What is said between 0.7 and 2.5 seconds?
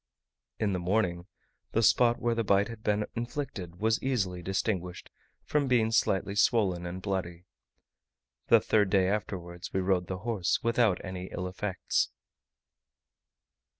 the morning the spot where the